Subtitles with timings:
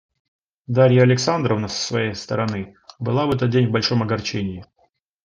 [0.65, 4.65] Дарья Александровна с своей стороны была в этот день в большом огорчении.